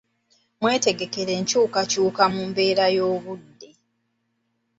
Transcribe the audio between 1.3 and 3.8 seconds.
enkyukakyuka mu mbeera y'obudde.